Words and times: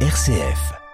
RCF. 0.00 0.85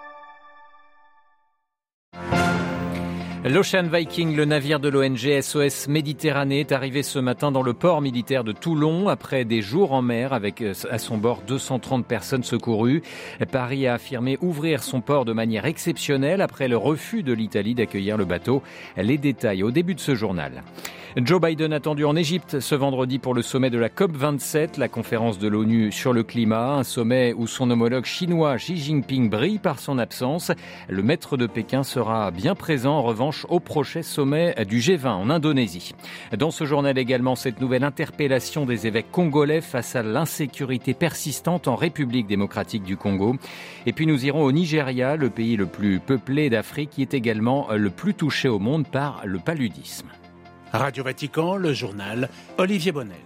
L'Ocean 3.45 3.89
Viking, 3.93 4.37
le 4.37 4.45
navire 4.45 4.79
de 4.79 4.89
l'ONG 4.89 5.41
SOS 5.41 5.89
Méditerranée, 5.89 6.61
est 6.61 6.71
arrivé 6.71 7.03
ce 7.03 7.19
matin 7.19 7.51
dans 7.51 7.65
le 7.65 7.73
port 7.73 8.01
militaire 8.01 8.45
de 8.45 8.53
Toulon 8.53 9.09
après 9.09 9.45
des 9.45 9.63
jours 9.63 9.93
en 9.93 10.01
mer 10.01 10.33
avec 10.33 10.63
euh, 10.63 10.75
à 10.89 10.99
son 10.99 11.19
bord 11.19 11.43
230 11.49 12.07
personnes 12.07 12.45
secourues. 12.45 13.03
Paris 13.51 13.89
a 13.89 13.95
affirmé 13.95 14.39
ouvrir 14.43 14.85
son 14.85 15.01
port 15.01 15.25
de 15.25 15.33
manière 15.33 15.67
exceptionnelle 15.67 16.41
après 16.41 16.69
le 16.69 16.77
refus 16.77 17.25
de 17.25 17.33
l'Italie 17.33 17.75
d'accueillir 17.75 18.17
le 18.17 18.27
bateau. 18.27 18.63
Les 18.97 19.19
détails 19.19 19.65
au 19.65 19.73
début 19.73 19.97
de 19.97 20.01
ce 20.01 20.15
journal. 20.15 20.63
Joe 21.17 21.43
Biden 21.43 21.75
attendu 21.75 22.07
en 22.07 22.17
Égypte 22.17 22.61
ce 22.61 22.75
vendredi 22.75 23.19
pour 23.19 23.35
le 23.35 23.43
sommet 23.43 23.69
de 23.69 23.77
la 23.77 23.91
COP27, 23.91 24.79
la 24.79 24.89
conférence 24.89 25.39
de 25.39 25.47
l'ONU 25.47 25.93
sur 25.93 26.15
le 26.15 26.23
climat, 26.23 26.77
un 26.77 26.85
sommet 26.85 27.35
où 27.37 27.47
son 27.47 27.71
homologue 27.71 28.07
chinois 28.07 28.57
Xi 28.57 28.79
Jinping 28.79 29.29
brille 29.29 29.59
par 29.59 29.79
son 29.79 29.99
absence. 29.99 30.53
Le 30.89 31.03
maître 31.03 31.37
de 31.37 31.47
Pékin 31.47 31.83
sera 31.83 32.31
bien 32.31 32.55
présent 32.55 32.95
en 32.95 33.03
revanche 33.03 33.32
au 33.49 33.61
prochain 33.61 34.03
sommet 34.03 34.55
du 34.69 34.79
G20 34.79 35.09
en 35.09 35.31
Indonésie. 35.31 35.95
Dans 36.37 36.51
ce 36.51 36.65
journal 36.65 36.97
également, 36.99 37.37
cette 37.37 37.61
nouvelle 37.61 37.85
interpellation 37.85 38.67
des 38.67 38.87
évêques 38.87 39.11
congolais 39.11 39.61
face 39.61 39.97
à 39.97 40.03
l'insécurité 40.03 40.95
persistante 40.95 41.69
en 41.69 41.77
République 41.77 42.27
démocratique 42.27 42.83
du 42.83 42.97
Congo. 42.97 43.37
Et 43.87 43.93
puis 43.93 44.07
nous 44.07 44.25
irons 44.25 44.43
au 44.43 44.53
Nigeria, 44.53 45.17
le 45.17 45.31
pays 45.31 45.57
le 45.57 45.67
plus 45.67 46.01
peuplé 46.01 46.51
d'Afrique 46.51 46.91
qui 46.91 47.03
est 47.03 47.15
également 47.15 47.69
le 47.73 47.91
plus 47.91 48.15
touché 48.15 48.49
au 48.49 48.59
monde 48.59 48.87
par 48.87 49.23
le 49.25 49.39
paludisme. 49.39 50.09
Radio 50.73 51.05
Vatican, 51.05 51.57
le 51.57 51.73
journal 51.73 52.29
Olivier 52.59 52.93
Bonnel. 52.93 53.17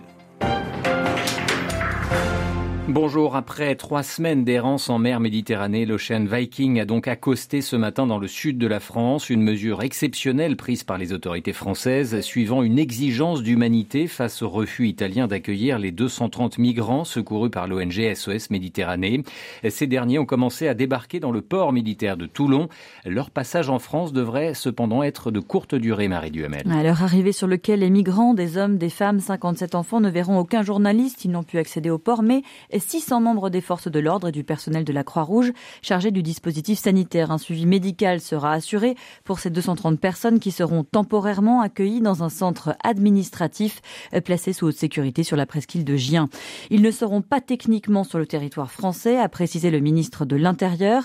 Bonjour, 2.89 3.35
après 3.35 3.75
trois 3.75 4.05
semaines 4.05 4.45
d'errance 4.45 4.89
en 4.91 5.01
mer 5.01 5.19
Méditerranée, 5.19 5.87
l'Ocean 5.87 6.25
Viking 6.25 6.79
a 6.79 6.85
donc 6.85 7.09
accosté 7.09 7.61
ce 7.61 7.75
matin 7.75 8.07
dans 8.07 8.19
le 8.19 8.29
sud 8.29 8.59
de 8.59 8.67
la 8.69 8.79
France, 8.79 9.29
une 9.29 9.43
mesure 9.43 9.83
exceptionnelle 9.83 10.57
prise 10.57 10.85
par 10.85 10.97
les 10.97 11.13
autorités 11.13 11.53
françaises, 11.53 12.21
suivant 12.21 12.63
une 12.63 12.79
exigence 12.79 13.43
d'humanité 13.43 14.07
face 14.07 14.41
au 14.41 14.49
refus 14.49 14.87
italien 14.87 15.27
d'accueillir 15.27 15.81
les 15.81 15.91
230 15.91 16.59
migrants 16.59 17.05
secourus 17.05 17.51
par 17.51 17.67
l'ONG 17.67 18.15
SOS 18.15 18.51
Méditerranée. 18.51 19.25
Ces 19.69 19.89
derniers 19.89 20.21
ont 20.21 20.25
commencé 20.25 20.69
à 20.69 20.75
débarquer 20.75 21.19
dans 21.19 21.33
le 21.33 21.43
port 21.43 21.73
militaire 21.73 22.17
de 22.17 22.27
Toulon. 22.27 22.69
Leur 23.05 23.31
passage 23.31 23.69
en 23.69 23.81
France 23.81 24.13
devrait 24.13 24.55
cependant 24.55 25.03
être 25.03 25.33
de 25.33 25.41
courte 25.41 25.75
durée, 25.75 26.07
Marie 26.07 26.31
Duhamel. 26.31 26.71
À 26.71 26.85
leur 26.85 27.03
arrivée 27.03 27.33
sur 27.33 27.49
lequel 27.49 27.81
les 27.81 27.91
migrants, 27.91 28.33
des 28.33 28.59
hommes, 28.59 28.79
des 28.79 28.91
femmes, 28.91 29.19
57 29.19 29.75
enfants 29.75 30.01
ne 30.01 30.09
verront 30.09 30.39
aucun 30.39 30.63
journaliste, 30.63 31.25
ils 31.25 31.33
n'ont 31.33 31.43
pu 31.43 31.59
accéder 31.59 31.91
au 31.91 31.99
port, 31.99 32.23
mais 32.23 32.43
600 32.79 33.21
membres 33.21 33.51
des 33.51 33.61
forces 33.61 33.89
de 33.89 33.99
l'ordre 33.99 34.29
et 34.29 34.33
du 34.33 34.45
personnel 34.45 34.85
de 34.85 34.93
la 34.93 35.05
Croix-Rouge 35.05 35.53
chargés 35.83 36.11
du 36.11 36.23
dispositif 36.23 36.79
sanitaire. 36.79 37.31
Un 37.31 37.39
suivi 37.39 37.67
médical 37.67 38.21
sera 38.21 38.53
assuré 38.53 38.97
pour 39.25 39.39
ces 39.39 39.51
230 39.51 40.01
personnes 40.01 40.39
qui 40.39 40.51
seront 40.51 40.85
temporairement 40.85 41.61
accueillies 41.61 42.01
dans 42.01 42.23
un 42.23 42.29
centre 42.29 42.77
administratif 42.83 43.81
placé 44.25 44.53
sous 44.53 44.67
haute 44.67 44.77
sécurité 44.77 45.23
sur 45.23 45.37
la 45.37 45.47
presqu'île 45.47 45.85
de 45.85 45.97
Gien. 45.97 46.29
Ils 46.71 46.83
ne 46.83 46.91
seront 46.91 47.23
pas 47.23 47.41
techniquement 47.41 48.05
sur 48.05 48.19
le 48.19 48.27
territoire 48.27 48.71
français, 48.71 49.19
a 49.19 49.29
précisé 49.29 49.71
le 49.71 49.81
ministre 49.81 50.25
de 50.25 50.37
l'Intérieur. 50.37 51.05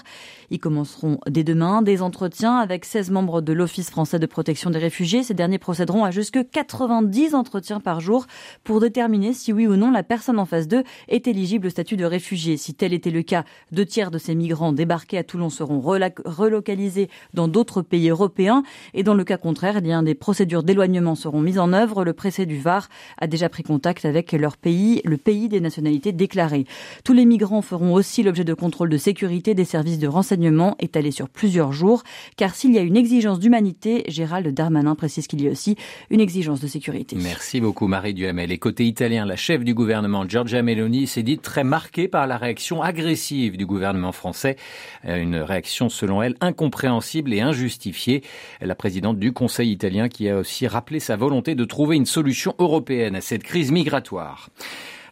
Ils 0.50 0.60
commenceront 0.60 1.20
dès 1.28 1.44
demain 1.44 1.82
des 1.82 2.02
entretiens 2.02 2.58
avec 2.58 2.86
16 2.86 3.12
membres 3.12 3.42
de 3.42 3.54
l'Office 3.54 3.90
français 3.90 4.20
de 4.20 4.26
protection 4.26 4.70
des 4.70 4.80
réfugiés. 4.80 5.24
Ces 5.24 5.34
derniers 5.34 5.60
procéderont 5.60 6.04
à 6.04 6.12
jusque 6.12 6.40
90 6.52 7.36
entretiens 7.36 7.80
par 7.80 8.00
jour 8.00 8.26
pour 8.64 8.80
déterminer 8.80 9.34
si 9.34 9.54
oui 9.54 9.68
ou 9.68 9.76
non 9.76 9.92
la 9.92 10.04
personne 10.04 10.40
en 10.40 10.46
face 10.46 10.68
d'eux 10.68 10.84
est 11.08 11.28
éligible 11.28 11.61
au 11.66 11.70
statut 11.70 11.98
de 11.98 12.06
réfugié. 12.06 12.58
Si 12.58 12.74
tel 12.74 12.94
était 12.94 13.12
le 13.12 13.24
cas, 13.24 13.44
deux 13.72 13.86
tiers 13.86 14.12
de 14.12 14.18
ces 14.18 14.36
migrants 14.36 14.74
débarqués 14.74 15.18
à 15.18 15.24
Toulon 15.24 15.50
seront 15.50 15.80
relocalisés 15.80 17.10
dans 17.34 17.48
d'autres 17.48 17.82
pays 17.82 18.10
européens. 18.10 18.64
Et 18.94 19.04
dans 19.04 19.14
le 19.14 19.24
cas 19.24 19.38
contraire, 19.38 19.78
eh 19.78 20.04
des 20.04 20.16
procédures 20.16 20.64
d'éloignement 20.64 21.16
seront 21.16 21.42
mises 21.42 21.60
en 21.60 21.74
œuvre. 21.74 22.04
Le 22.04 22.14
préfet 22.14 22.46
du 22.46 22.60
Var 22.60 22.88
a 23.18 23.28
déjà 23.28 23.50
pris 23.50 23.64
contact 23.64 24.06
avec 24.06 24.32
leur 24.32 24.58
pays, 24.58 25.02
le 25.04 25.18
pays 25.18 25.50
des 25.50 25.60
nationalités 25.60 26.12
déclarées. 26.12 26.66
Tous 27.04 27.14
les 27.14 27.26
migrants 27.26 27.62
feront 27.62 27.94
aussi 27.94 28.24
l'objet 28.24 28.44
de 28.44 28.54
contrôles 28.54 28.90
de 28.90 28.98
sécurité 28.98 29.54
des 29.54 29.66
services 29.66 30.00
de 30.00 30.08
renseignement 30.08 30.76
étalés 30.80 31.12
sur 31.12 31.30
plusieurs 31.30 31.72
jours. 31.72 32.04
Car 32.38 32.56
s'il 32.56 32.74
y 32.74 32.78
a 32.78 32.82
une 32.82 32.98
exigence 32.98 33.40
d'humanité, 33.40 34.04
Gérald 34.08 34.48
Darmanin 34.54 34.96
précise 34.96 35.28
qu'il 35.28 35.42
y 35.42 35.48
a 35.48 35.52
aussi 35.52 35.76
une 36.10 36.20
exigence 36.22 36.62
de 36.62 36.68
sécurité. 36.68 37.18
Merci 37.20 37.62
beaucoup 37.62 37.88
Marie 37.88 38.14
Duhamel. 38.14 38.52
Et 38.52 38.58
côté 38.58 38.86
italien, 38.86 39.26
la 39.26 39.36
chef 39.36 39.64
du 39.64 39.74
gouvernement 39.74 40.28
Giorgia 40.28 40.62
Meloni 40.62 41.08
s'est 41.08 41.24
dit 41.24 41.38
très 41.52 41.66
marquée 41.66 42.08
par 42.08 42.28
la 42.28 42.38
réaction 42.38 42.82
agressive 42.82 43.58
du 43.58 43.66
gouvernement 43.66 44.14
français, 44.14 44.56
euh, 45.04 45.22
une 45.22 45.36
réaction 45.36 45.90
selon 45.90 46.24
elle 46.24 46.36
incompréhensible 46.40 47.34
et 47.34 47.42
injustifiée. 47.42 48.24
La 48.62 48.74
présidente 48.74 49.20
du 49.20 49.34
Conseil 49.34 49.70
italien 49.70 50.08
qui 50.08 50.30
a 50.30 50.38
aussi 50.38 50.66
rappelé 50.66 51.02
sa 51.02 51.18
volonté 51.18 51.54
de 51.54 51.66
trouver 51.66 51.98
une 51.98 52.06
solution 52.06 52.56
européenne 52.58 53.18
à 53.18 53.22
cette 53.22 53.44
crise 53.44 53.70
migratoire. 53.70 54.50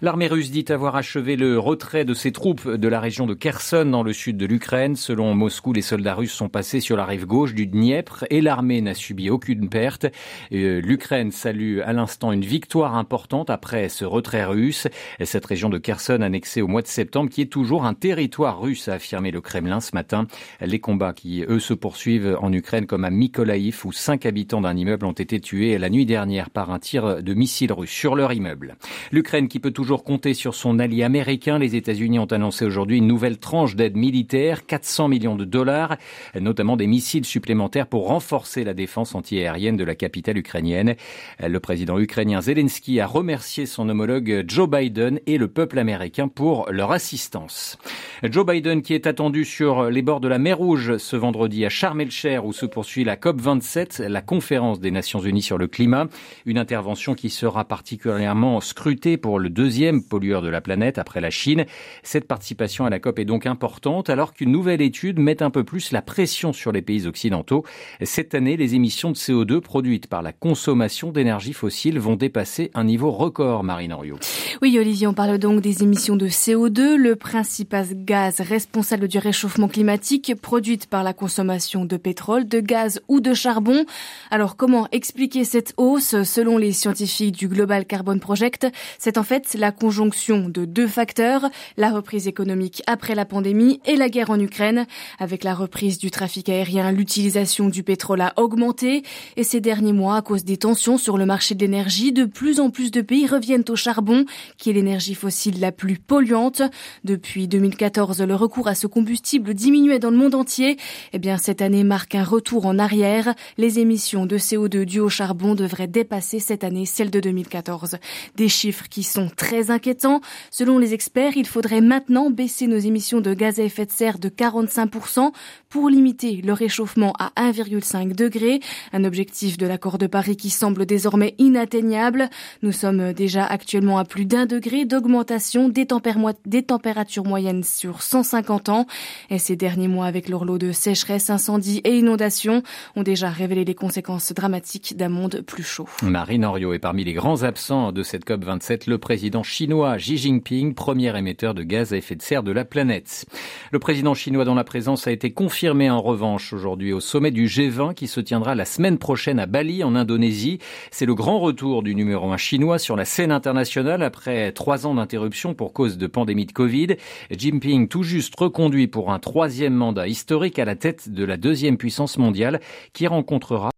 L'armée 0.01 0.27
russe 0.27 0.49
dit 0.49 0.63
avoir 0.69 0.95
achevé 0.95 1.35
le 1.35 1.59
retrait 1.59 2.05
de 2.05 2.13
ses 2.13 2.31
troupes 2.31 2.69
de 2.69 2.87
la 2.87 3.01
région 3.01 3.27
de 3.27 3.33
Kherson 3.33 3.83
dans 3.83 4.01
le 4.01 4.13
sud 4.13 4.37
de 4.37 4.45
l'Ukraine. 4.45 4.95
Selon 4.95 5.35
Moscou, 5.35 5.73
les 5.73 5.81
soldats 5.81 6.15
russes 6.15 6.31
sont 6.31 6.47
passés 6.47 6.79
sur 6.79 6.95
la 6.95 7.03
rive 7.03 7.25
gauche 7.25 7.53
du 7.53 7.67
Dniepr 7.67 8.23
et 8.29 8.39
l'armée 8.39 8.79
n'a 8.79 8.93
subi 8.93 9.29
aucune 9.29 9.67
perte. 9.67 10.05
Euh, 10.53 10.79
L'Ukraine 10.79 11.33
salue 11.33 11.81
à 11.83 11.91
l'instant 11.91 12.31
une 12.31 12.45
victoire 12.45 12.95
importante 12.95 13.49
après 13.49 13.89
ce 13.89 14.05
retrait 14.05 14.45
russe. 14.45 14.87
Cette 15.21 15.45
région 15.45 15.67
de 15.67 15.77
Kherson 15.77 16.21
annexée 16.21 16.61
au 16.61 16.69
mois 16.69 16.81
de 16.81 16.87
septembre 16.87 17.29
qui 17.29 17.41
est 17.41 17.51
toujours 17.51 17.83
un 17.83 17.93
territoire 17.93 18.61
russe, 18.61 18.87
a 18.87 18.93
affirmé 18.93 19.31
le 19.31 19.41
Kremlin 19.41 19.81
ce 19.81 19.93
matin. 19.93 20.27
Les 20.61 20.79
combats 20.79 21.11
qui, 21.11 21.43
eux, 21.45 21.59
se 21.59 21.73
poursuivent 21.73 22.37
en 22.41 22.53
Ukraine 22.53 22.85
comme 22.85 23.03
à 23.03 23.09
Mykolaïv 23.09 23.81
où 23.83 23.91
cinq 23.91 24.25
habitants 24.25 24.61
d'un 24.61 24.77
immeuble 24.77 25.05
ont 25.05 25.11
été 25.11 25.41
tués 25.41 25.77
la 25.77 25.89
nuit 25.89 26.05
dernière 26.05 26.51
par 26.51 26.71
un 26.71 26.79
tir 26.79 27.21
de 27.21 27.33
missile 27.33 27.73
russe 27.73 27.91
sur 27.91 28.15
leur 28.15 28.31
immeuble. 28.31 28.77
L'Ukraine 29.11 29.49
qui 29.49 29.59
peut 29.59 29.71
toujours 29.71 29.88
toujours 29.89 30.03
compter 30.03 30.35
sur 30.35 30.53
son 30.53 30.77
allié 30.77 31.01
américain. 31.01 31.57
Les 31.57 31.75
États-Unis 31.75 32.19
ont 32.19 32.25
annoncé 32.25 32.63
aujourd'hui 32.63 32.99
une 32.99 33.07
nouvelle 33.07 33.39
tranche 33.39 33.75
d'aide 33.75 33.97
militaire, 33.97 34.67
400 34.67 35.07
millions 35.07 35.35
de 35.35 35.45
dollars, 35.45 35.97
notamment 36.39 36.77
des 36.77 36.85
missiles 36.85 37.25
supplémentaires 37.25 37.87
pour 37.87 38.07
renforcer 38.07 38.63
la 38.63 38.75
défense 38.75 39.15
antiaérienne 39.15 39.77
de 39.77 39.83
la 39.83 39.95
capitale 39.95 40.37
ukrainienne. 40.37 40.93
Le 41.39 41.59
président 41.59 41.97
ukrainien 41.97 42.39
Zelensky 42.39 42.99
a 42.99 43.07
remercié 43.07 43.65
son 43.65 43.89
homologue 43.89 44.43
Joe 44.47 44.69
Biden 44.69 45.21
et 45.25 45.39
le 45.39 45.47
peuple 45.47 45.79
américain 45.79 46.27
pour 46.27 46.71
leur 46.71 46.91
assistance. 46.91 47.79
Joe 48.21 48.45
Biden 48.45 48.83
qui 48.83 48.93
est 48.93 49.07
attendu 49.07 49.43
sur 49.43 49.89
les 49.89 50.03
bords 50.03 50.19
de 50.19 50.27
la 50.27 50.37
mer 50.37 50.59
Rouge 50.59 50.97
ce 50.97 51.15
vendredi 51.15 51.65
à 51.65 51.69
Sharm 51.69 51.99
el-Cher 51.99 52.45
où 52.45 52.53
se 52.53 52.67
poursuit 52.67 53.05
la 53.05 53.15
COP27, 53.15 54.03
la 54.03 54.21
conférence 54.21 54.79
des 54.79 54.91
Nations 54.91 55.21
Unies 55.21 55.41
sur 55.41 55.57
le 55.57 55.65
climat, 55.65 56.05
une 56.45 56.59
intervention 56.59 57.15
qui 57.15 57.31
sera 57.31 57.65
particulièrement 57.65 58.61
scrutée 58.61 59.17
pour 59.17 59.39
le 59.39 59.49
deuxième 59.49 59.78
pollueur 60.03 60.41
de 60.41 60.49
la 60.49 60.61
planète 60.61 60.97
après 60.97 61.21
la 61.21 61.29
Chine. 61.29 61.65
Cette 62.03 62.27
participation 62.27 62.85
à 62.85 62.89
la 62.89 62.99
COP 62.99 63.19
est 63.19 63.25
donc 63.25 63.45
importante 63.45 64.09
alors 64.09 64.33
qu'une 64.33 64.51
nouvelle 64.51 64.81
étude 64.81 65.19
met 65.19 65.41
un 65.41 65.49
peu 65.49 65.63
plus 65.63 65.91
la 65.91 66.01
pression 66.01 66.53
sur 66.53 66.71
les 66.71 66.81
pays 66.81 67.07
occidentaux. 67.07 67.63
Cette 68.01 68.35
année, 68.35 68.57
les 68.57 68.75
émissions 68.75 69.11
de 69.11 69.15
CO2 69.15 69.61
produites 69.61 70.07
par 70.07 70.21
la 70.21 70.33
consommation 70.33 71.11
d'énergie 71.11 71.53
fossile 71.53 71.99
vont 71.99 72.15
dépasser 72.15 72.71
un 72.73 72.83
niveau 72.83 73.11
record, 73.11 73.63
Marine 73.63 73.93
Henriot. 73.93 74.19
Oui, 74.61 74.77
Olivier, 74.77 75.07
on 75.07 75.13
parle 75.13 75.37
donc 75.37 75.61
des 75.61 75.83
émissions 75.83 76.15
de 76.15 76.27
CO2, 76.27 76.95
le 76.95 77.15
principal 77.15 77.87
gaz 77.93 78.41
responsable 78.41 79.07
du 79.07 79.17
réchauffement 79.17 79.67
climatique 79.67 80.33
produite 80.41 80.87
par 80.87 81.03
la 81.03 81.13
consommation 81.13 81.85
de 81.85 81.97
pétrole, 81.97 82.47
de 82.47 82.59
gaz 82.59 83.01
ou 83.07 83.21
de 83.21 83.33
charbon. 83.33 83.85
Alors, 84.31 84.57
comment 84.57 84.87
expliquer 84.91 85.43
cette 85.43 85.73
hausse? 85.77 86.23
Selon 86.23 86.57
les 86.57 86.73
scientifiques 86.73 87.37
du 87.37 87.47
Global 87.47 87.85
Carbon 87.85 88.19
Project 88.19 88.67
C'est 88.97 89.17
en 89.17 89.23
fait 89.23 89.55
la 89.57 89.68
conjonction 89.71 90.49
de 90.49 90.65
deux 90.65 90.87
facteurs, 90.87 91.49
la 91.77 91.89
reprise 91.89 92.27
économique 92.27 92.83
après 92.87 93.15
la 93.15 93.25
pandémie 93.25 93.79
et 93.85 93.95
la 93.95 94.09
guerre 94.09 94.29
en 94.29 94.39
Ukraine. 94.39 94.85
Avec 95.19 95.43
la 95.43 95.53
reprise 95.53 95.97
du 95.97 96.11
trafic 96.11 96.49
aérien, 96.49 96.91
l'utilisation 96.91 97.69
du 97.69 97.83
pétrole 97.83 98.21
a 98.21 98.33
augmenté 98.37 99.03
et 99.35 99.43
ces 99.43 99.61
derniers 99.61 99.93
mois, 99.93 100.17
à 100.17 100.21
cause 100.21 100.43
des 100.43 100.57
tensions 100.57 100.97
sur 100.97 101.17
le 101.17 101.25
marché 101.25 101.55
de 101.55 101.61
l'énergie, 101.61 102.11
de 102.11 102.25
plus 102.25 102.59
en 102.59 102.69
plus 102.69 102.91
de 102.91 103.01
pays 103.01 103.27
reviennent 103.27 103.65
au 103.69 103.75
charbon, 103.75 104.25
qui 104.57 104.69
est 104.69 104.73
l'énergie 104.73 105.15
fossile 105.15 105.59
la 105.59 105.71
plus 105.71 105.97
polluante. 105.97 106.61
Depuis 107.03 107.47
2014, 107.47 108.21
le 108.21 108.35
recours 108.35 108.67
à 108.67 108.75
ce 108.75 108.87
combustible 108.87 109.53
diminuait 109.53 109.99
dans 109.99 110.11
le 110.11 110.17
monde 110.17 110.35
entier. 110.35 110.77
Eh 111.13 111.19
bien, 111.19 111.37
cette 111.37 111.61
année 111.61 111.83
marque 111.83 112.15
un 112.15 112.23
retour 112.23 112.65
en 112.65 112.79
arrière. 112.79 113.33
Les 113.57 113.79
émissions 113.79 114.25
de 114.25 114.37
CO2 114.37 114.85
dues 114.85 114.99
au 114.99 115.09
charbon 115.09 115.55
devraient 115.55 115.87
dépasser 115.87 116.39
cette 116.39 116.63
année 116.63 116.85
celles 116.85 117.11
de 117.11 117.19
2014. 117.19 117.97
Des 118.35 118.47
chiffres 118.47 118.85
qui 118.89 119.03
sont 119.03 119.29
très 119.35 119.58
très 119.59 119.71
inquiétant. 119.71 120.21
Selon 120.51 120.77
les 120.77 120.93
experts, 120.93 121.35
il 121.35 121.45
faudrait 121.45 121.81
maintenant 121.81 122.29
baisser 122.29 122.65
nos 122.67 122.77
émissions 122.77 123.19
de 123.19 123.33
gaz 123.33 123.59
à 123.59 123.63
effet 123.63 123.85
de 123.85 123.91
serre 123.91 124.17
de 124.17 124.29
45% 124.29 125.31
pour 125.69 125.89
limiter 125.89 126.41
le 126.41 126.53
réchauffement 126.53 127.13
à 127.19 127.31
1,5 127.35 128.15
degré, 128.15 128.61
un 128.93 129.03
objectif 129.03 129.57
de 129.57 129.67
l'accord 129.67 129.97
de 129.97 130.07
Paris 130.07 130.37
qui 130.37 130.49
semble 130.49 130.85
désormais 130.85 131.35
inatteignable. 131.39 132.29
Nous 132.61 132.71
sommes 132.71 133.11
déjà 133.11 133.45
actuellement 133.45 133.97
à 133.97 134.05
plus 134.05 134.25
d'un 134.25 134.45
degré 134.45 134.85
d'augmentation 134.85 135.67
des, 135.67 135.85
températures 135.85 137.25
moyennes 137.25 137.63
sur 137.63 138.01
150 138.01 138.69
ans. 138.69 138.87
Et 139.29 139.39
ces 139.39 139.57
derniers 139.57 139.89
mois, 139.89 140.05
avec 140.05 140.29
leur 140.29 140.45
lot 140.45 140.57
de 140.57 140.71
sécheresse, 140.71 141.29
incendies 141.29 141.81
et 141.83 141.97
inondations, 141.97 142.63
ont 142.95 143.03
déjà 143.03 143.29
révélé 143.29 143.65
les 143.65 143.75
conséquences 143.75 144.31
dramatiques 144.31 144.95
d'un 144.95 145.09
monde 145.09 145.43
plus 145.45 145.63
chaud. 145.63 145.89
Marine 146.01 146.45
Henriot 146.45 146.73
est 146.73 146.79
parmi 146.79 147.03
les 147.03 147.13
grands 147.13 147.43
absents 147.43 147.91
de 147.91 148.03
cette 148.03 148.25
COP27, 148.25 148.89
le 148.89 148.97
président 148.97 149.43
chinois 149.49 149.97
Xi 149.97 150.17
Jinping, 150.17 150.73
premier 150.73 151.17
émetteur 151.17 151.53
de 151.53 151.63
gaz 151.63 151.91
à 151.91 151.97
effet 151.97 152.15
de 152.15 152.21
serre 152.21 152.43
de 152.43 152.51
la 152.51 152.65
planète. 152.65 153.25
Le 153.71 153.79
président 153.79 154.13
chinois 154.13 154.45
dont 154.45 154.55
la 154.55 154.63
présence 154.63 155.07
a 155.07 155.11
été 155.11 155.31
confirmée 155.31 155.89
en 155.89 156.01
revanche 156.01 156.53
aujourd'hui 156.53 156.93
au 156.93 156.99
sommet 156.99 157.31
du 157.31 157.47
G20 157.47 157.95
qui 157.95 158.07
se 158.07 158.19
tiendra 158.19 158.55
la 158.55 158.65
semaine 158.65 158.99
prochaine 158.99 159.39
à 159.39 159.47
Bali 159.47 159.83
en 159.83 159.95
Indonésie. 159.95 160.59
C'est 160.91 161.07
le 161.07 161.15
grand 161.15 161.39
retour 161.39 161.83
du 161.83 161.95
numéro 161.95 162.31
un 162.31 162.37
chinois 162.37 162.77
sur 162.77 162.95
la 162.95 163.05
scène 163.05 163.31
internationale 163.31 164.03
après 164.03 164.51
trois 164.51 164.85
ans 164.85 164.93
d'interruption 164.93 165.55
pour 165.55 165.73
cause 165.73 165.97
de 165.97 166.07
pandémie 166.07 166.45
de 166.45 166.51
Covid. 166.51 166.95
Jinping 167.31 167.87
tout 167.87 168.03
juste 168.03 168.39
reconduit 168.39 168.87
pour 168.87 169.11
un 169.11 169.19
troisième 169.19 169.73
mandat 169.73 170.07
historique 170.07 170.59
à 170.59 170.65
la 170.65 170.75
tête 170.75 171.09
de 171.09 171.25
la 171.25 171.37
deuxième 171.37 171.77
puissance 171.77 172.17
mondiale 172.17 172.61
qui 172.93 173.07
rencontrera 173.07 173.71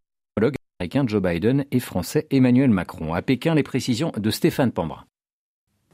américain 0.81 1.05
Joe 1.07 1.21
Biden 1.21 1.65
et 1.71 1.79
français 1.79 2.27
Emmanuel 2.31 2.71
Macron. 2.71 3.13
À 3.13 3.21
Pékin, 3.21 3.53
les 3.53 3.63
précisions 3.63 4.11
de 4.17 4.31
Stéphane. 4.31 4.71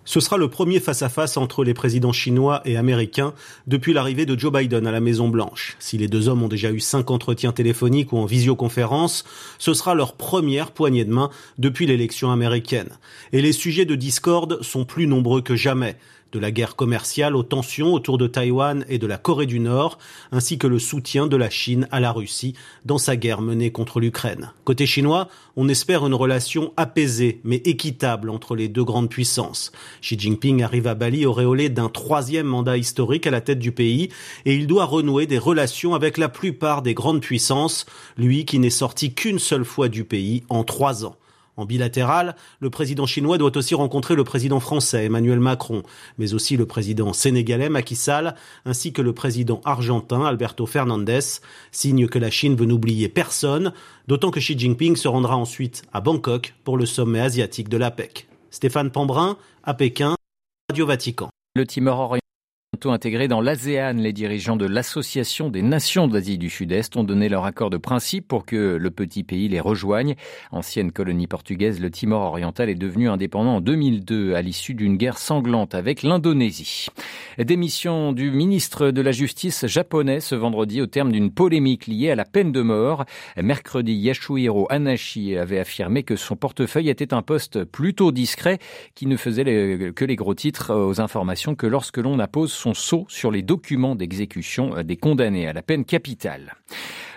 Ce 0.08 0.22
sera 0.22 0.38
le 0.38 0.50
premier 0.50 0.80
face-à-face 0.80 1.36
entre 1.36 1.66
les 1.66 1.74
présidents 1.74 2.14
chinois 2.14 2.62
et 2.64 2.78
américains 2.78 3.34
depuis 3.68 3.92
l'arrivée 3.92 4.26
de 4.26 4.40
Joe 4.40 4.54
Biden 4.54 4.88
à 4.88 4.92
la 4.94 5.02
Maison-Blanche. 5.02 5.76
Si 5.80 5.98
les 5.98 6.08
deux 6.08 6.30
hommes 6.30 6.44
ont 6.44 6.48
déjà 6.48 6.72
eu 6.72 6.80
cinq 6.80 7.12
entretiens 7.12 7.52
téléphoniques 7.52 8.14
ou 8.14 8.18
en 8.18 8.26
visioconférence, 8.26 9.26
ce 9.60 9.74
sera 9.74 9.96
leur 9.96 10.14
première 10.14 10.72
poignée 10.72 11.04
de 11.04 11.12
main 11.12 11.30
depuis 11.58 11.88
l'élection 11.88 12.32
américaine. 12.32 12.88
Et 13.34 13.42
les 13.42 13.52
sujets 13.52 13.84
de 13.84 13.96
discorde 13.96 14.64
sont 14.64 14.86
plus 14.86 15.08
nombreux 15.08 15.42
que 15.42 15.58
jamais 15.58 15.98
de 16.32 16.40
la 16.40 16.52
guerre 16.52 16.76
commerciale 16.76 17.36
aux 17.36 17.44
tensions 17.44 17.94
autour 17.94 18.18
de 18.18 18.28
Taïwan 18.28 18.86
et 18.90 18.98
de 18.98 19.08
la 19.08 19.18
Corée 19.18 19.46
du 19.46 19.60
Nord, 19.60 19.98
ainsi 20.32 20.58
que 20.58 20.68
le 20.68 20.80
soutien 20.80 21.28
de 21.28 21.38
la 21.38 21.50
Chine 21.50 21.88
à 21.92 22.00
la 22.00 22.12
Russie 22.12 22.54
dans 22.86 22.98
sa 22.98 23.16
guerre 23.16 23.42
menée 23.42 23.72
contre 23.72 24.00
l'Ukraine. 24.00 24.52
Côté 24.64 24.86
chinois, 24.86 25.30
on 25.56 25.70
espère 25.70 26.06
une 26.06 26.14
relation 26.14 26.74
apaisée 26.78 27.42
mais 27.44 27.58
équitable 27.58 28.30
entre 28.30 28.56
les 28.56 28.68
deux 28.68 28.84
grandes 28.84 29.10
puissances. 29.10 29.72
Xi 30.02 30.18
Jinping 30.18 30.64
arrive 30.64 30.88
à 30.88 30.96
Bali 30.96 31.26
auréolé 31.26 31.70
d'un 31.70 31.90
troisième 31.90 32.48
mandat 32.48 32.78
historique 32.78 33.28
à 33.28 33.32
la 33.32 33.42
tête 33.42 33.60
du 33.60 33.72
pays 33.72 34.10
et 34.46 34.56
il 34.56 34.68
doit 34.68 34.86
renouer 34.86 35.26
des 35.26 35.38
relations 35.38 35.96
avec 35.96 36.18
la 36.18 36.30
plupart 36.30 36.82
des 36.82 36.94
grandes 36.94 37.22
puissances, 37.22 37.86
lui 38.18 38.46
qui 38.46 38.60
n'est 38.60 38.70
sorti 38.70 39.14
qu'une 39.14 39.40
seule 39.40 39.66
fois 39.66 39.90
du 39.90 40.04
pays 40.04 40.44
en 40.50 40.64
trois 40.64 41.06
ans. 41.06 41.16
En 41.58 41.66
bilatéral, 41.66 42.36
le 42.60 42.70
président 42.70 43.08
chinois 43.08 43.40
doit 43.40 43.58
aussi 43.58 43.74
rencontrer 43.74 44.16
le 44.16 44.24
président 44.24 44.60
français 44.60 45.06
Emmanuel 45.06 45.40
Macron, 45.40 45.82
mais 46.20 46.36
aussi 46.36 46.56
le 46.56 46.68
président 46.68 47.14
sénégalais 47.14 47.70
Macky 47.70 47.96
Sall, 47.96 48.36
ainsi 48.64 48.94
que 48.94 49.02
le 49.02 49.12
président 49.14 49.62
argentin 49.66 50.24
Alberto 50.24 50.68
Fernandez, 50.68 51.42
signe 51.72 52.08
que 52.08 52.20
la 52.20 52.30
Chine 52.30 52.56
veut 52.56 52.66
n'oublier 52.66 53.10
personne, 53.10 53.74
d'autant 54.08 54.30
que 54.30 54.40
Xi 54.40 54.58
Jinping 54.58 54.96
se 54.96 55.08
rendra 55.08 55.36
ensuite 55.36 55.82
à 55.94 56.00
Bangkok 56.00 56.54
pour 56.64 56.78
le 56.78 56.86
sommet 56.86 57.20
asiatique 57.22 57.70
de 57.70 57.78
l'APEC. 57.78 58.28
Stéphane 58.52 58.92
Pambrin, 58.92 59.38
à 59.64 59.74
Pékin, 59.74 60.16
Radio 60.70 60.86
Vatican. 60.86 61.30
Intégré 62.86 63.28
dans 63.28 63.42
l'ASEAN. 63.42 63.94
Les 63.94 64.14
dirigeants 64.14 64.56
de 64.56 64.66
l'Association 64.66 65.50
des 65.50 65.62
Nations 65.62 66.08
d'Asie 66.08 66.38
du 66.38 66.50
Sud-Est 66.50 66.96
ont 66.96 67.04
donné 67.04 67.28
leur 67.28 67.46
accord 67.46 67.70
de 67.70 67.78
principe 67.78 68.28
pour 68.28 68.46
que 68.46 68.76
le 68.76 68.92
petit 68.92 69.24
pays 69.24 69.48
les 69.48 69.60
rejoigne. 69.60 70.16
Ancienne 70.52 70.92
colonie 70.92 71.28
portugaise, 71.28 71.80
le 71.80 71.90
Timor 71.90 72.22
oriental 72.24 72.70
est 72.70 72.76
devenu 72.76 73.10
indépendant 73.10 73.56
en 73.56 73.62
2002 73.62 74.36
à 74.36 74.42
l'issue 74.42 74.74
d'une 74.74 74.98
guerre 74.98 75.18
sanglante 75.18 75.76
avec 75.76 76.04
l'Indonésie. 76.04 76.88
Démission 77.40 78.12
du 78.14 78.32
ministre 78.32 78.92
de 78.92 79.02
la 79.02 79.12
Justice 79.12 79.66
japonais 79.66 80.20
ce 80.20 80.36
vendredi 80.36 80.82
au 80.82 80.88
terme 80.88 81.12
d'une 81.12 81.32
polémique 81.32 81.88
liée 81.88 82.12
à 82.12 82.16
la 82.16 82.26
peine 82.26 82.52
de 82.52 82.62
mort. 82.62 83.06
Mercredi, 83.42 83.94
Yashuhiro 83.94 84.68
Anashi 84.70 85.36
avait 85.38 85.60
affirmé 85.60 86.04
que 86.04 86.16
son 86.16 86.36
portefeuille 86.36 86.90
était 86.90 87.14
un 87.14 87.22
poste 87.22 87.64
plutôt 87.64 88.12
discret 88.12 88.60
qui 88.94 89.08
ne 89.08 89.18
faisait 89.18 89.92
que 89.96 90.06
les 90.06 90.16
gros 90.16 90.36
titres 90.36 90.74
aux 90.76 91.02
informations 91.02 91.56
que 91.56 91.68
lorsque 91.68 91.98
l'on 91.98 92.20
appose 92.20 92.52
son 92.58 92.74
sceau 92.74 93.06
sur 93.08 93.32
les 93.32 93.42
documents 93.42 93.96
d'exécution 93.96 94.76
euh, 94.76 94.84
des 94.84 94.98
condamnés 94.98 95.48
à 95.48 95.54
la 95.54 95.62
peine 95.62 95.86
capitale. 95.86 96.56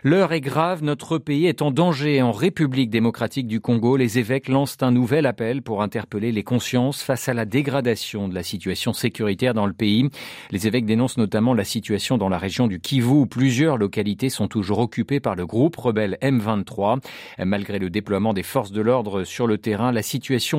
L'heure 0.02 0.32
est 0.32 0.40
grave, 0.40 0.82
notre 0.82 1.18
pays 1.18 1.46
est 1.46 1.60
en 1.60 1.70
danger. 1.70 2.22
En 2.22 2.32
République 2.32 2.88
démocratique 2.88 3.46
du 3.46 3.60
Congo, 3.60 3.98
les 3.98 4.18
évêques 4.18 4.48
lancent 4.48 4.78
un 4.80 4.92
nouvel 4.92 5.26
appel 5.26 5.60
pour 5.60 5.82
interpeller 5.82 6.32
les 6.32 6.42
consciences 6.42 7.02
face 7.02 7.28
à 7.28 7.34
la 7.34 7.44
dégradation 7.44 8.26
de 8.26 8.34
la 8.34 8.42
situation 8.42 8.94
sécuritaire 8.94 9.52
dans 9.52 9.66
le 9.66 9.74
pays. 9.74 10.08
Les 10.52 10.66
évêques 10.66 10.86
dénoncent 10.86 11.18
notamment 11.18 11.52
la 11.52 11.64
situation 11.64 12.16
dans 12.16 12.30
la 12.30 12.38
région 12.38 12.66
du 12.66 12.80
Kivu 12.80 13.10
où 13.10 13.26
plusieurs 13.26 13.76
localités 13.76 14.30
sont 14.30 14.48
toujours 14.48 14.78
occupées 14.78 15.20
par 15.20 15.34
le 15.34 15.44
groupe 15.44 15.76
rebelle 15.76 16.16
M23. 16.22 17.00
Malgré 17.44 17.78
le 17.78 17.90
déploiement 17.90 18.32
des 18.32 18.42
forces 18.42 18.72
de 18.72 18.80
l'ordre 18.80 19.24
sur 19.24 19.46
le 19.46 19.58
terrain, 19.58 19.92
la 19.92 20.02
situation 20.02 20.58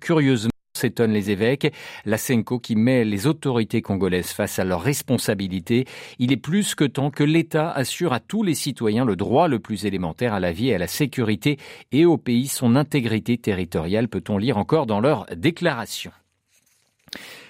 curieusement 0.00 0.50
s'étonnent 0.76 1.12
les 1.12 1.30
évêques. 1.30 1.72
La 2.04 2.18
Senko 2.18 2.58
qui 2.58 2.76
met 2.76 3.04
les 3.04 3.26
autorités 3.26 3.82
congolaises 3.82 4.30
face 4.30 4.58
à 4.58 4.64
leurs 4.64 4.82
responsabilités. 4.82 5.86
Il 6.18 6.32
est 6.32 6.36
plus 6.36 6.74
que 6.74 6.84
temps 6.84 7.10
que 7.10 7.24
l'État 7.24 7.70
assure 7.70 8.12
à 8.12 8.20
tous 8.20 8.42
les 8.42 8.54
citoyens 8.54 9.04
le 9.04 9.16
droit 9.16 9.48
le 9.48 9.58
plus 9.58 9.86
élémentaire 9.86 10.34
à 10.34 10.40
la 10.40 10.52
vie 10.52 10.68
et 10.68 10.74
à 10.74 10.78
la 10.78 10.86
sécurité 10.86 11.58
et 11.92 12.04
au 12.04 12.16
pays 12.18 12.46
son 12.46 12.76
intégrité 12.76 13.38
territoriale, 13.38 14.08
peut-on 14.08 14.38
lire 14.38 14.58
encore 14.58 14.86
dans 14.86 15.00
leur 15.00 15.26
déclaration. 15.34 16.12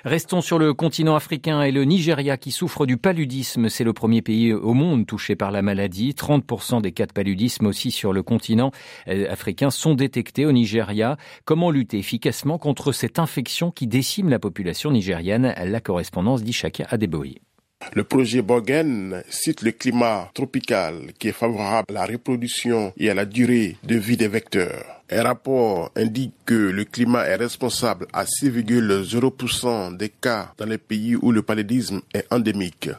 Restons 0.05 0.41
sur 0.41 0.59
le 0.59 0.73
continent 0.73 1.17
africain 1.17 1.63
et 1.63 1.73
le 1.73 1.85
Nigeria 1.85 2.37
qui 2.37 2.53
souffre 2.53 2.87
du 2.87 2.97
paludisme. 2.97 3.69
C'est 3.69 3.83
le 3.83 3.93
premier 3.93 4.23
pays 4.23 4.53
au 4.53 4.73
monde 4.73 5.07
touché 5.07 5.35
par 5.35 5.51
la 5.51 5.63
maladie. 5.63 6.13
30% 6.13 6.81
des 6.81 6.93
cas 6.93 7.07
de 7.07 7.13
paludisme 7.13 7.67
aussi 7.67 7.91
sur 7.91 8.13
le 8.13 8.23
continent 8.23 8.71
euh, 9.09 9.31
africain 9.31 9.71
sont 9.71 9.95
détectés 9.95 10.47
au 10.47 10.53
Nigeria. 10.53 11.17
Comment 11.45 11.71
lutter 11.71 11.99
efficacement 11.99 12.59
contre 12.59 12.93
cette 12.93 13.19
infection 13.19 13.71
qui 13.73 13.87
décime 13.87 14.29
la 14.29 14.39
population 14.39 14.93
nigériane? 14.93 15.55
La 15.65 15.81
correspondance 15.81 16.45
d'Ishaka 16.45 16.87
Adeboye. 16.91 17.41
Le 17.95 18.05
projet 18.05 18.43
Bogen 18.43 19.23
cite 19.29 19.63
le 19.63 19.73
climat 19.73 20.31
tropical 20.35 21.13
qui 21.19 21.29
est 21.29 21.33
favorable 21.33 21.87
à 21.91 21.93
la 21.93 22.07
reproduction 22.07 22.93
et 22.97 23.11
à 23.11 23.15
la 23.15 23.27
durée 23.27 23.77
de 23.85 23.97
vie 23.97 24.17
des 24.17 24.29
vecteurs. 24.29 24.85
Un 25.09 25.23
rapport 25.23 25.93
indique 25.95 26.33
que 26.47 26.55
le 26.55 26.85
climat 26.85 27.27
est 27.29 27.37
responsable 27.37 28.09
à 28.13 28.25
6,0% 28.25 29.97
des 29.97 30.09
cas 30.09 30.53
dans 30.59 30.67
les 30.67 30.79
pays 30.79 31.15
où 31.15 31.31
le 31.31 31.43
paludisme 31.43 32.01
est 32.13 32.27
endémique. 32.33 32.91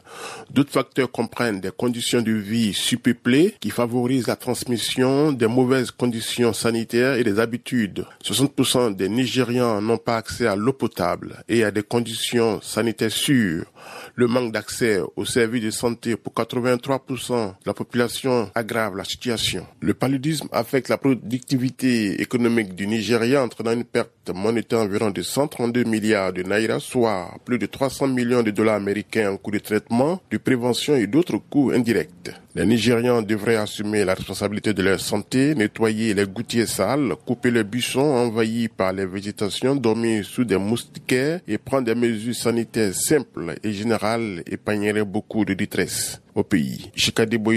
D'autres 0.50 0.72
facteurs 0.72 1.10
comprennent 1.12 1.60
des 1.60 1.70
conditions 1.70 2.22
de 2.22 2.32
vie 2.32 2.72
surpeuplées 2.72 3.54
qui 3.60 3.68
favorisent 3.68 4.26
la 4.26 4.36
transmission 4.36 5.32
des 5.32 5.48
mauvaises 5.48 5.90
conditions 5.90 6.54
sanitaires 6.54 7.16
et 7.16 7.24
des 7.24 7.38
habitudes. 7.38 8.06
60% 8.24 8.96
des 8.96 9.10
Nigérians 9.10 9.82
n'ont 9.82 9.98
pas 9.98 10.16
accès 10.16 10.46
à 10.46 10.56
l'eau 10.56 10.72
potable 10.72 11.42
et 11.46 11.62
à 11.62 11.70
des 11.70 11.82
conditions 11.82 12.62
sanitaires 12.62 13.12
sûres. 13.12 13.66
Le 14.14 14.26
manque 14.26 14.52
d'accès 14.52 15.00
aux 15.16 15.24
services 15.26 15.64
de 15.64 15.70
santé 15.70 16.16
pour 16.16 16.32
83% 16.32 17.48
de 17.48 17.52
la 17.66 17.74
population 17.74 18.50
aggrave 18.54 18.96
la 18.96 19.04
situation. 19.04 19.66
Le 19.80 19.92
paludisme 19.92 20.48
affecte 20.52 20.88
la 20.88 20.96
productivité 20.96 21.97
économique 22.06 22.74
du 22.74 22.86
Nigeria 22.86 23.42
entraînant 23.42 23.72
une 23.72 23.84
perte 23.84 24.12
monétaire 24.32 24.80
environ 24.80 25.10
de 25.10 25.22
132 25.22 25.84
milliards 25.84 26.32
de 26.32 26.42
naira, 26.42 26.80
soit 26.80 27.30
plus 27.44 27.58
de 27.58 27.66
300 27.66 28.08
millions 28.08 28.42
de 28.42 28.50
dollars 28.50 28.76
américains 28.76 29.32
en 29.32 29.36
coûts 29.36 29.50
de 29.50 29.58
traitement, 29.58 30.20
de 30.30 30.38
prévention 30.38 30.94
et 30.94 31.06
d'autres 31.06 31.38
coûts 31.38 31.70
indirects. 31.70 32.32
Les 32.54 32.66
Nigérians 32.66 33.22
devraient 33.22 33.56
assumer 33.56 34.04
la 34.04 34.14
responsabilité 34.14 34.74
de 34.74 34.82
leur 34.82 34.98
santé, 34.98 35.54
nettoyer 35.54 36.12
les 36.14 36.26
gouttières 36.26 36.66
sales, 36.66 37.14
couper 37.24 37.50
les 37.50 37.62
buissons 37.62 38.00
envahis 38.00 38.68
par 38.68 38.92
les 38.92 39.06
végétations, 39.06 39.76
dormir 39.76 40.24
sous 40.24 40.44
des 40.44 40.56
moustiquaires 40.56 41.40
et 41.46 41.58
prendre 41.58 41.84
des 41.84 41.94
mesures 41.94 42.34
sanitaires 42.34 42.94
simples 42.94 43.54
et 43.62 43.72
générales 43.72 44.42
épargneraient 44.46 45.04
beaucoup 45.04 45.44
de 45.44 45.54
détresse 45.54 46.20
au 46.34 46.42
pays. 46.42 46.90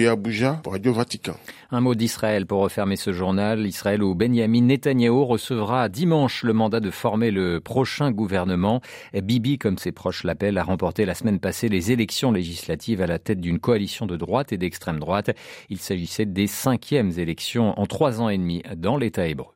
Abuja, 0.09 0.61
Radio 0.65 0.93
Vatican. 0.93 1.35
Un 1.71 1.81
mot 1.81 1.95
d'Israël 1.95 2.45
pour 2.45 2.61
refermer 2.61 2.95
ce 2.95 3.13
journal. 3.13 3.65
Israël 3.65 4.03
où 4.03 4.13
Benjamin 4.15 4.61
Netanyahu 4.61 5.23
recevra 5.23 5.87
dimanche 5.87 6.43
le 6.43 6.53
mandat 6.61 6.79
de 6.79 6.91
former 6.91 7.31
le 7.31 7.59
prochain 7.59 8.11
gouvernement. 8.11 8.81
Bibi, 9.15 9.57
comme 9.57 9.79
ses 9.79 9.91
proches 9.91 10.23
l'appellent, 10.23 10.59
a 10.59 10.63
remporté 10.63 11.05
la 11.05 11.15
semaine 11.15 11.39
passée 11.39 11.69
les 11.69 11.91
élections 11.91 12.31
législatives 12.31 13.01
à 13.01 13.07
la 13.07 13.17
tête 13.17 13.41
d'une 13.41 13.59
coalition 13.59 14.05
de 14.05 14.15
droite 14.15 14.53
et 14.53 14.59
d'extrême 14.59 14.99
droite. 14.99 15.31
Il 15.69 15.79
s'agissait 15.79 16.27
des 16.27 16.45
cinquièmes 16.45 17.13
élections 17.17 17.79
en 17.79 17.87
trois 17.87 18.21
ans 18.21 18.29
et 18.29 18.37
demi 18.37 18.61
dans 18.75 18.95
l'État 18.95 19.27
hébreu. 19.27 19.55